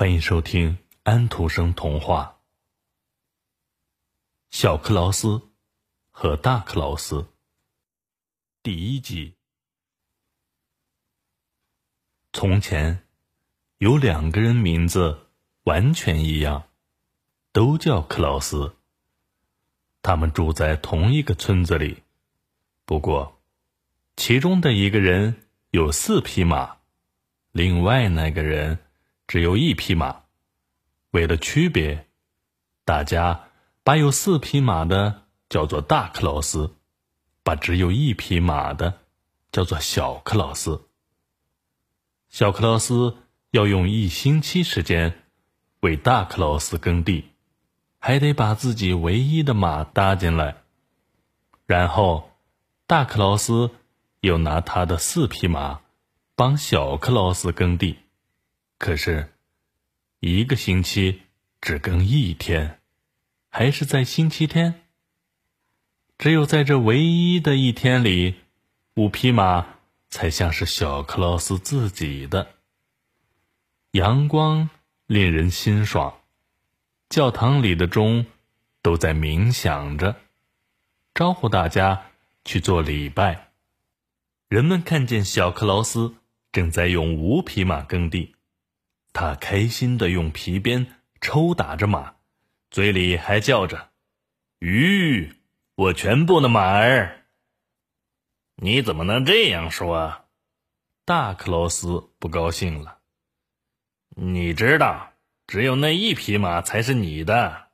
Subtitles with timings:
[0.00, 2.38] 欢迎收听安徒生童话
[4.56, 5.50] 《小克劳斯
[6.10, 7.16] 和大克劳斯》
[8.62, 9.34] 第一集。
[12.32, 13.04] 从前
[13.76, 15.26] 有两个人，名字
[15.64, 16.70] 完全一样，
[17.52, 18.74] 都叫克劳斯。
[20.00, 22.02] 他们住在同一个村子里，
[22.86, 23.38] 不过
[24.16, 26.78] 其中的一个人有四匹马，
[27.52, 28.78] 另外那个人。
[29.30, 30.22] 只有一匹马，
[31.12, 32.08] 为了区别，
[32.84, 33.44] 大家
[33.84, 36.74] 把有四匹马的叫做大克劳斯，
[37.44, 38.98] 把只有一匹马的
[39.52, 40.88] 叫做小克劳斯。
[42.28, 43.18] 小克劳斯
[43.52, 45.22] 要用一星期时间
[45.78, 47.30] 为大克劳斯耕地，
[48.00, 50.56] 还得把自己唯一的马搭进来，
[51.66, 52.32] 然后
[52.88, 53.70] 大克劳斯
[54.22, 55.82] 又拿他的四匹马
[56.34, 57.96] 帮小克劳斯耕地。
[58.80, 59.28] 可是，
[60.20, 61.20] 一个星期
[61.60, 62.80] 只更一天，
[63.50, 64.86] 还是在星期天。
[66.16, 68.36] 只有在这唯一的一天里，
[68.94, 69.74] 五匹马
[70.08, 72.54] 才像是小克劳斯自己的。
[73.90, 74.70] 阳光
[75.06, 76.18] 令人心爽，
[77.10, 78.24] 教堂里的钟
[78.80, 80.16] 都在冥想着，
[81.12, 82.06] 招呼大家
[82.46, 83.50] 去做礼拜。
[84.48, 86.14] 人们看见小克劳斯
[86.50, 88.34] 正在用五匹马耕地。
[89.12, 92.14] 他开心的用皮鞭抽打着马，
[92.70, 93.90] 嘴里还叫着
[94.60, 95.34] ：“吁，
[95.74, 97.26] 我全部的马儿！”
[98.62, 100.26] 你怎么能这样说？
[101.04, 102.98] 大克劳斯不高兴了。
[104.16, 105.14] 你知道，
[105.46, 107.70] 只有那一匹马才是你的。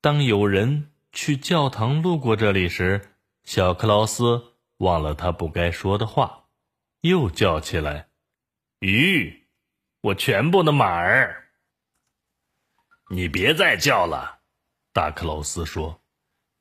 [0.00, 6.48] 当有人去教堂路过这里时，小克劳斯忘了他不该说的话，
[7.02, 8.08] 又叫起来。
[8.82, 9.44] 鱼，
[10.00, 11.50] 我全部的马儿。
[13.10, 14.40] 你别再叫了，
[14.92, 16.00] 大克劳斯说：“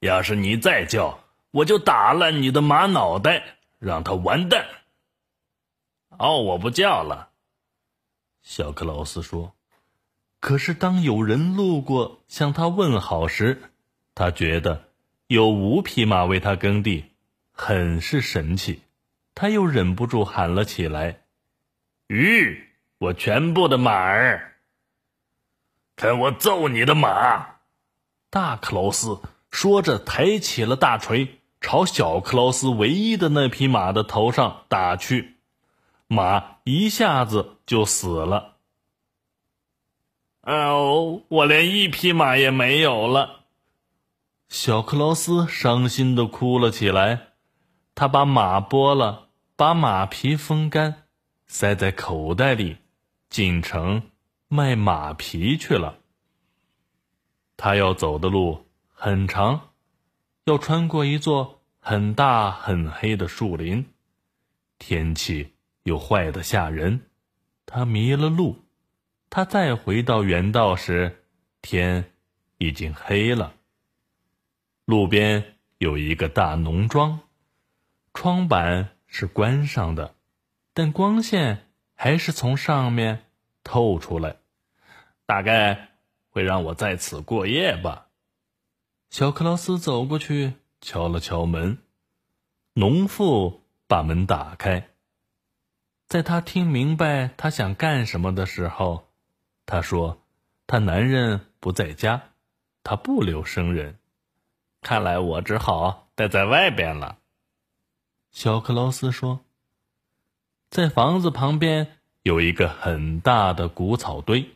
[0.02, 4.68] 要是你再叫，我就打烂你的马脑袋，让他完蛋。”
[6.20, 7.32] 哦，我不叫了，
[8.44, 9.56] 小克劳斯说。
[10.40, 13.64] 可是当有人路过向他问好时，
[14.14, 14.90] 他觉得
[15.26, 17.06] 有五匹马为他耕地，
[17.52, 18.84] 很是神气，
[19.34, 21.21] 他又忍不住喊了起来。
[22.14, 22.68] 鱼，
[22.98, 24.58] 我全部的马儿。
[25.96, 27.60] 看我揍你的马！
[28.30, 35.38] 大克劳斯说着，抬起了大锤，朝小克劳斯唯一的那匹马的头上打去，
[36.08, 38.58] 马一下子就死了。
[40.42, 43.46] 哦，我连一匹马也没有了！
[44.50, 47.30] 小克劳斯伤心的哭了起来。
[47.96, 51.01] 他把马剥了，把马皮风干。
[51.54, 52.78] 塞在口袋里，
[53.30, 54.02] 进城
[54.48, 56.00] 卖马皮去了。
[57.58, 59.74] 他要走的路很长，
[60.46, 63.86] 要穿过一座很大很黑的树林，
[64.80, 65.52] 天气
[65.84, 67.02] 又坏得吓人，
[67.66, 68.58] 他迷了路。
[69.30, 71.26] 他再回到原道时，
[71.62, 72.14] 天
[72.60, 73.54] 已经黑了。
[74.86, 77.20] 路边有一个大农庄，
[78.14, 80.16] 窗板是关上的。
[80.74, 83.26] 但光线还是从上面
[83.62, 84.38] 透出来，
[85.26, 85.90] 大概
[86.30, 88.08] 会让我在此过夜吧。
[89.10, 91.80] 小克劳斯走过去敲了敲门，
[92.74, 94.88] 农妇把门打开。
[96.08, 99.10] 在他听明白他想干什么的时候，
[99.66, 100.24] 他说
[100.68, 102.30] ：“他男人不在家，
[102.82, 104.00] 他不留生人，
[104.82, 107.20] 看来我只好待在外边了。”
[108.32, 109.44] 小克劳斯说。
[110.72, 114.52] 在房子旁边有一个很大的谷草堆，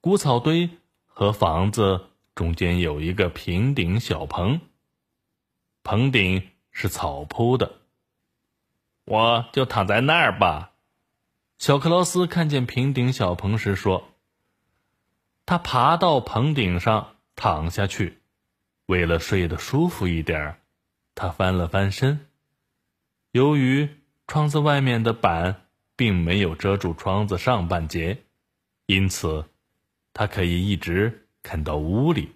[0.00, 0.70] 谷草堆
[1.04, 4.62] 和房子中间有一个平顶小棚，
[5.82, 7.80] 棚顶是草铺的。
[9.04, 10.72] 我就躺在那儿吧。
[11.58, 14.08] 小克劳斯看见平顶小棚时说
[15.44, 18.22] ：“他爬到棚顶上躺下去，
[18.86, 20.58] 为了睡得舒服一点
[21.14, 22.26] 他翻了翻身。
[23.32, 23.90] 由于……”
[24.26, 28.24] 窗子外面的板并没有遮住窗子上半截，
[28.86, 29.48] 因此
[30.12, 32.34] 他可以一直看到屋里。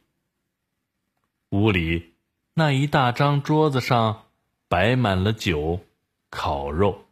[1.50, 2.14] 屋里
[2.54, 4.26] 那一大张桌子上
[4.68, 5.84] 摆满了酒、
[6.30, 7.06] 烤肉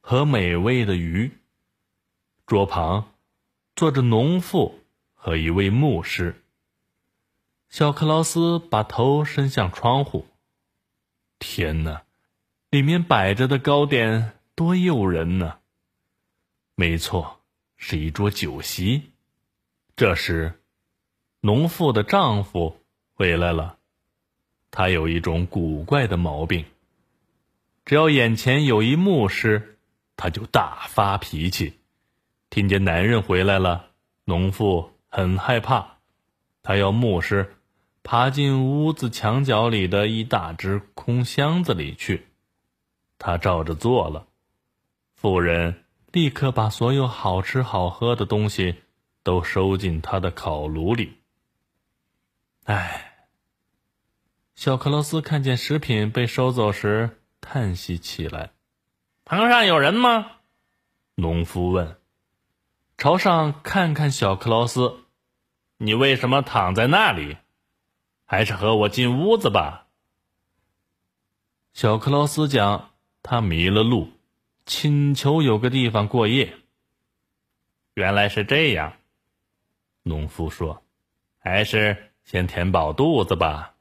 [0.00, 1.38] 和美味的鱼。
[2.46, 3.12] 桌旁
[3.76, 4.80] 坐着农妇
[5.14, 6.42] 和一位牧师。
[7.68, 10.26] 小克劳斯把头伸向窗户。
[11.38, 12.02] 天哪！
[12.72, 15.58] 里面摆着的糕点多诱人呢！
[16.74, 17.42] 没错，
[17.76, 19.10] 是一桌酒席。
[19.94, 20.58] 这时，
[21.42, 22.78] 农妇的丈夫
[23.12, 23.76] 回来了。
[24.70, 26.64] 他有一种古怪的毛病，
[27.84, 29.76] 只要眼前有一牧师，
[30.16, 31.78] 他就大发脾气。
[32.48, 33.90] 听见男人回来了，
[34.24, 35.98] 农妇很害怕，
[36.62, 37.54] 他要牧师
[38.02, 42.28] 爬进屋子墙角里的一大只空箱子里去。
[43.24, 44.26] 他照着做了，
[45.14, 48.82] 妇人立刻把所有好吃好喝的东西
[49.22, 51.18] 都收进他的烤炉里。
[52.64, 53.10] 唉。
[54.56, 58.50] 小克罗斯看见食品被收走时，叹息起来。
[59.24, 60.26] 棚上有人吗？
[61.14, 61.98] 农夫问。
[62.98, 65.04] 朝上看看，小克劳斯，
[65.76, 67.36] 你为什么躺在那里？
[68.24, 69.86] 还是和我进屋子吧。
[71.72, 72.91] 小克劳斯讲，
[73.22, 74.08] 他迷了路，
[74.66, 76.54] 请求有个地方过夜。
[77.94, 78.94] 原来是这样，
[80.02, 80.82] 农夫说，
[81.38, 83.74] 还是先填饱肚子吧。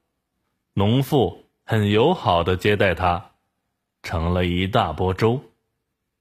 [0.73, 3.31] 农妇很友好的接待他，
[4.03, 5.43] 盛了一大锅粥。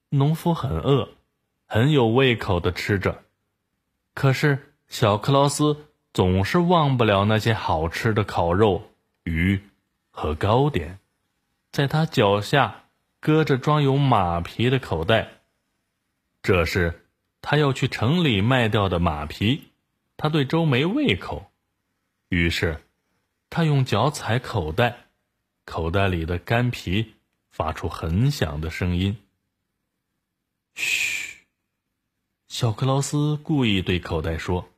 [0.09, 1.09] 农夫很饿，
[1.67, 3.23] 很有胃口的吃着。
[4.13, 8.89] 可是小克劳斯总是忘不了那些好吃的烤肉、
[9.23, 9.61] 鱼
[10.09, 10.99] 和糕点。
[11.71, 12.80] 在他脚下
[13.21, 15.29] 搁着装有马皮的口袋，
[16.41, 17.05] 这是
[17.41, 19.69] 他要去城里卖掉的马皮。
[20.17, 21.51] 他对粥没胃口，
[22.27, 22.83] 于是。
[23.53, 25.07] 他用脚踩口袋，
[25.65, 27.15] 口袋里的干皮
[27.49, 29.17] 发出很响的声音。
[30.73, 31.39] 嘘，
[32.47, 34.69] 小克劳斯故意对口袋说，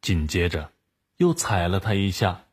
[0.00, 0.70] 紧接着
[1.16, 2.44] 又踩了他一下，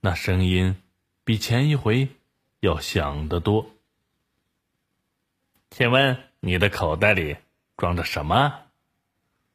[0.00, 0.76] 那声音
[1.24, 2.08] 比前一回
[2.60, 3.70] 要响得多。
[5.70, 7.36] 请问你的口袋里
[7.76, 8.52] 装着什么？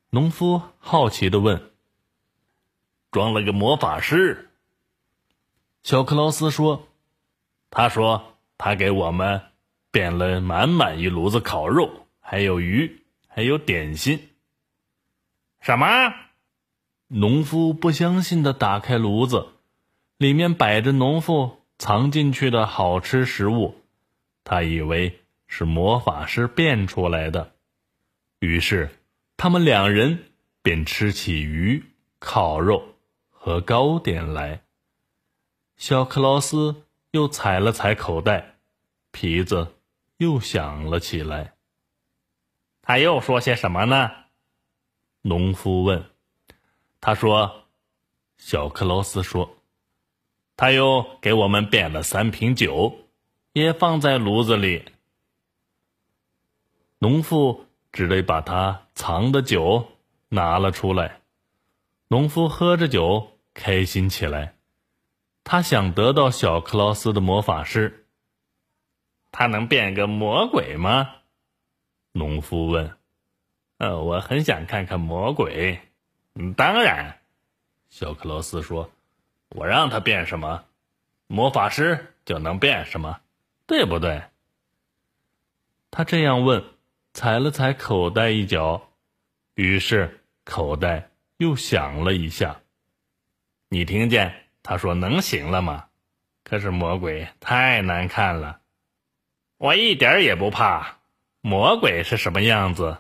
[0.10, 1.72] 农夫好奇的问。
[3.12, 4.50] 装了个魔法师。
[5.84, 6.88] 小克劳斯说
[7.70, 9.42] ：“他说他给我们
[9.92, 14.30] 变了满满一炉子烤肉，还有鱼，还有点心。”
[15.60, 16.14] 什么？
[17.08, 19.50] 农夫不相信的打开炉子，
[20.18, 23.76] 里面摆着农夫藏进去的好吃食物，
[24.44, 27.54] 他以为是魔法师变出来的，
[28.40, 28.90] 于是
[29.38, 30.32] 他们两人
[30.62, 31.84] 便吃起鱼、
[32.20, 32.96] 烤肉
[33.30, 34.64] 和糕点来。
[35.78, 38.58] 小克劳斯又踩了踩口袋，
[39.12, 39.76] 皮子
[40.18, 41.54] 又响了起来。
[42.82, 44.12] 他又说些什么呢？
[45.22, 46.04] 农夫问。
[47.02, 47.68] 他说
[48.38, 49.58] ：“小克劳斯说，
[50.58, 53.10] 他又给我们变了三瓶酒，
[53.54, 54.86] 也放在炉子里。”
[57.06, 59.92] 农夫只得把他藏的酒
[60.28, 61.22] 拿了出来。
[62.08, 64.56] 农夫喝着酒，开心起来。
[65.44, 68.08] 他想得到小克劳斯的魔法师。
[69.32, 71.18] 他能变个魔鬼吗？
[72.12, 72.98] 农夫问。
[73.78, 75.80] 呃，我很想看看魔鬼。
[76.58, 77.20] 当然，
[77.88, 78.90] 小克劳斯说。
[79.50, 80.66] 我让他变什么，
[81.28, 83.20] 魔法师就能变什么，
[83.68, 84.24] 对不对？
[85.92, 86.66] 他这样问，
[87.16, 88.90] 踩了踩口袋一角，
[89.54, 92.60] 于是口袋又响了一下。
[93.70, 94.50] 你听见？
[94.62, 95.86] 他说：“能行了吗？
[96.44, 98.60] 可是魔鬼太难看了，
[99.58, 100.98] 我一点也不怕。
[101.40, 102.98] 魔鬼是什么样子？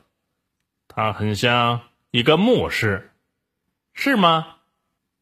[0.87, 3.11] 他很像一个牧师，
[3.93, 4.59] 是吗？”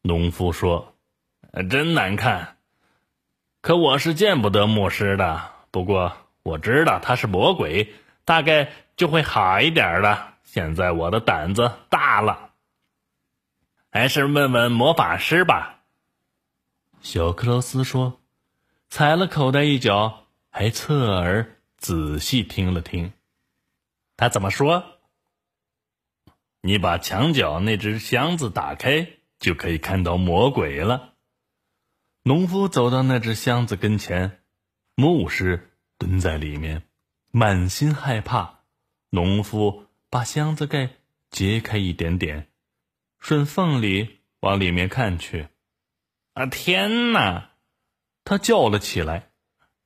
[0.02, 0.94] 农夫说
[1.68, 2.58] ：“真难看。
[3.60, 5.50] 可我是见不得牧师的。
[5.72, 7.92] 不过我知道他是魔鬼，
[8.24, 10.34] 大概就会好一点了。
[10.44, 12.50] 现在我的胆子大了，
[13.90, 15.80] 还是问问魔法师吧。”
[17.02, 18.20] 小克劳斯说
[18.88, 23.12] ：“踩了口袋一脚，还侧耳仔细听了听。
[24.16, 25.00] 他怎么说？
[26.60, 29.08] 你把墙角那只箱子打开，
[29.38, 31.14] 就可以看到魔鬼了。”
[32.26, 34.40] 农夫走到那只箱子跟前，
[34.94, 36.84] 牧师蹲在里面，
[37.32, 38.60] 满心害怕。
[39.14, 40.90] 农夫把箱子盖
[41.30, 42.48] 揭开一点点，
[43.20, 45.46] 顺缝里往里面看去。
[46.32, 47.52] 啊天哪！
[48.24, 49.30] 他叫了起来。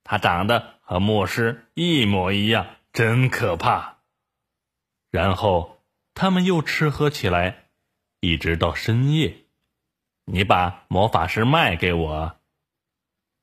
[0.03, 3.99] 他长得和牧师一模一样，真可怕。
[5.11, 5.83] 然后
[6.15, 7.69] 他们又吃喝起来，
[8.21, 9.45] 一直到深夜。
[10.25, 12.39] 你把魔法师卖给我，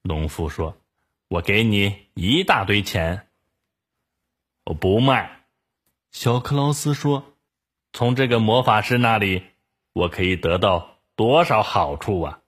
[0.01, 0.81] 农夫说
[1.29, 3.27] ：“我给你一大堆钱。”
[4.65, 5.44] 我不卖。
[6.15, 7.35] 小克劳斯说
[7.91, 9.47] ：“从这个魔法师那里，
[9.91, 12.39] 我可以得到多少好处啊！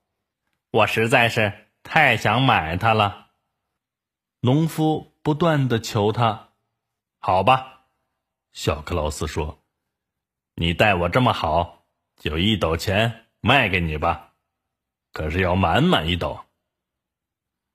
[0.71, 3.27] 我实在是太想买它了。
[4.39, 6.53] 农夫不断的求他
[7.19, 7.87] ：“好吧。”
[8.53, 9.61] 小克劳斯说
[10.55, 11.83] ：“你待我这么好，
[12.15, 14.31] 就一斗钱卖给你吧。
[15.11, 16.39] 可是要满满一斗。”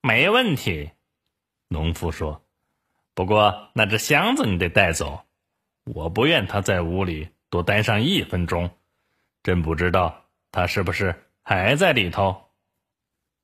[0.01, 0.93] 没问题，
[1.69, 2.43] 农夫说。
[3.13, 5.27] 不过那只箱子你得带走，
[5.85, 8.71] 我不愿他在屋里多待上一分钟。
[9.43, 12.51] 真不知道他是不是还在里头。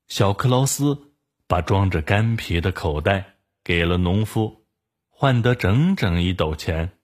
[0.06, 1.12] 小克劳斯
[1.46, 4.64] 把装着干皮的口袋给了农夫，
[5.08, 6.98] 换得整整一斗钱。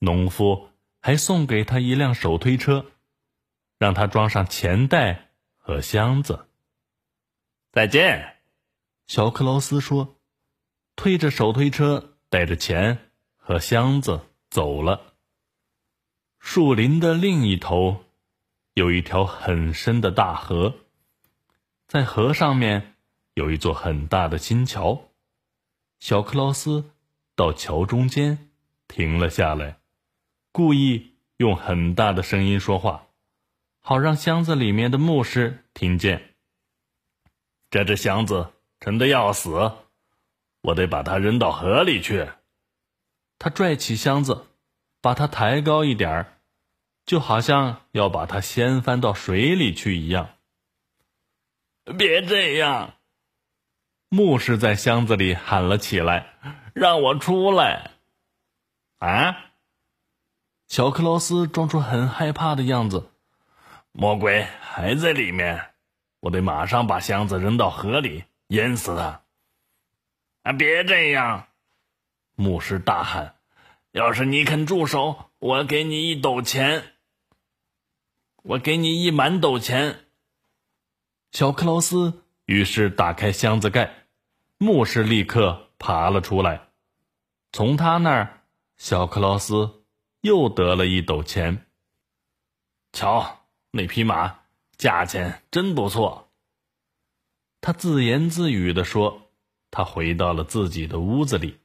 [0.00, 0.68] 农夫
[1.00, 2.86] 还送给他一辆手推车，
[3.78, 6.48] 让他装上钱袋和箱子。
[7.70, 8.36] 再见，
[9.06, 10.16] 小克劳斯说。
[10.96, 15.14] 推着手推车，带着钱和箱子走了。
[16.38, 18.04] 树林的另一头，
[18.74, 20.74] 有一条很深的大河，
[21.86, 22.94] 在河上面
[23.34, 25.10] 有一座很大的新桥。
[26.00, 26.90] 小克劳斯
[27.34, 28.50] 到桥中间
[28.86, 29.78] 停了下来，
[30.52, 33.08] 故意用很大的声音说话，
[33.80, 36.34] 好让箱子里面的牧师听见。
[37.70, 39.72] 这只箱子沉的要死。
[40.60, 42.28] 我得把它扔到河里去。
[43.38, 44.46] 他拽起箱子，
[45.00, 46.38] 把它抬高一点儿，
[47.06, 50.30] 就好像要把它掀翻到水里去一样。
[51.96, 52.94] 别这样！
[54.10, 56.34] 牧师在箱子里喊了起来
[56.74, 57.92] ：“让我出来！”
[59.00, 59.36] 啊！
[60.66, 63.10] 小克劳斯装出很害怕的样子。
[63.92, 65.70] 魔鬼还在里面，
[66.20, 70.52] 我得马上把箱子扔到河里，淹死他。
[70.52, 71.47] 别这样！
[72.40, 73.34] 牧师大喊
[73.90, 76.94] ：“要是你肯住手，我给你一斗钱。
[78.44, 80.06] 我给你一满斗钱。”
[81.32, 84.06] 小克劳斯于是打开箱子盖，
[84.56, 86.68] 牧师立刻爬了出来。
[87.50, 88.44] 从他那儿，
[88.76, 89.82] 小克劳斯
[90.20, 91.66] 又得了一斗钱。
[92.92, 94.38] 瞧，那匹马
[94.76, 96.30] 价钱真不错。
[97.60, 99.24] 他自言自语地说。
[99.70, 101.58] 他回到了自己的屋子里，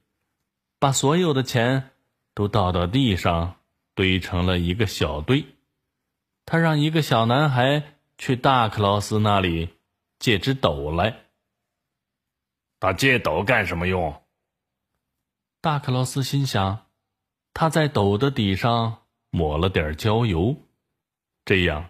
[0.84, 1.92] 把所有的钱
[2.34, 3.56] 都倒到地上，
[3.94, 5.46] 堆成了一个小堆。
[6.44, 9.78] 他让一个小男孩去大克劳斯那里
[10.18, 11.16] 借只斗来。
[12.80, 14.22] 他借斗干什么用？
[15.62, 16.84] 大克劳斯心想，
[17.54, 20.54] 他在斗的底上抹了点焦油，
[21.46, 21.88] 这样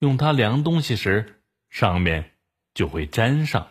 [0.00, 1.40] 用它量东西时，
[1.70, 2.32] 上面
[2.74, 3.68] 就会粘上。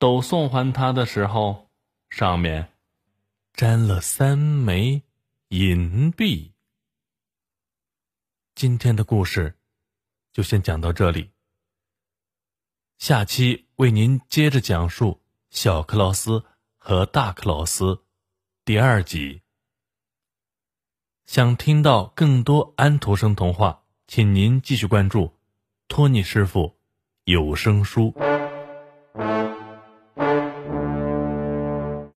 [0.00, 1.70] 斗送还他的时候，
[2.08, 2.72] 上面
[3.60, 5.02] 粘了三枚
[5.48, 6.54] 银币。
[8.54, 9.58] 今天的故事
[10.32, 11.28] 就先讲到这里，
[12.96, 15.12] 下期为您接着讲述
[15.50, 16.42] 《小克劳斯
[16.78, 17.84] 和大克劳斯》
[18.64, 19.42] 第二集。
[21.26, 25.36] 想听到更多安徒生童话，请您继续关注
[25.86, 26.78] 托尼师傅
[27.24, 28.14] 有声书。